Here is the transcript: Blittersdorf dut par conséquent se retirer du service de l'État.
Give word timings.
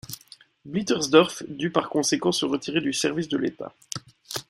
Blittersdorf 0.65 1.43
dut 1.47 1.69
par 1.71 1.87
conséquent 1.91 2.31
se 2.31 2.43
retirer 2.47 2.81
du 2.81 2.91
service 2.91 3.27
de 3.27 3.37
l'État. 3.37 3.71